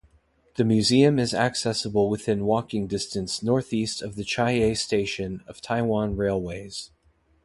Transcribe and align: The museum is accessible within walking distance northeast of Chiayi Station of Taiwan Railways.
The 0.55 0.65
museum 0.65 1.19
is 1.19 1.31
accessible 1.31 2.09
within 2.09 2.45
walking 2.45 2.87
distance 2.87 3.43
northeast 3.43 4.01
of 4.01 4.15
Chiayi 4.15 4.75
Station 4.75 5.43
of 5.45 5.61
Taiwan 5.61 6.15
Railways. 6.17 6.89